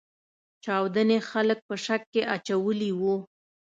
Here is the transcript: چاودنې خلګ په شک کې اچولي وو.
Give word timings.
چاودنې 0.63 1.17
خلګ 1.29 1.59
په 1.67 1.75
شک 1.85 2.01
کې 2.13 2.21
اچولي 2.35 2.91
وو. 2.99 3.15